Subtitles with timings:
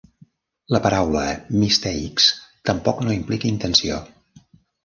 [0.75, 1.25] La paraula
[1.63, 2.31] "mistakes"
[2.71, 4.01] tampoc no implica intenció.